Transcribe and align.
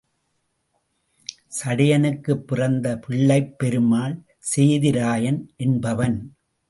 சடையனுக்குப் 1.51 2.43
பிறந்த 2.47 2.97
பிள்ளைப் 2.97 3.59
பெருமாள் 3.59 4.15
சேதிராயன் 4.55 5.41
என்பவன். 5.57 6.17